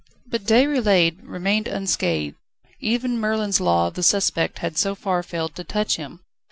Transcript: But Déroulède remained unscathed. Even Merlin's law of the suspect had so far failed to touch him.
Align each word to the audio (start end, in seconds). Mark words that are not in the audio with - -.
But 0.25 0.45
Déroulède 0.45 1.19
remained 1.21 1.67
unscathed. 1.67 2.35
Even 2.79 3.19
Merlin's 3.19 3.61
law 3.61 3.85
of 3.85 3.93
the 3.93 4.01
suspect 4.01 4.57
had 4.57 4.75
so 4.75 4.95
far 4.95 5.21
failed 5.21 5.53
to 5.57 5.63
touch 5.63 5.97
him. 5.97 6.21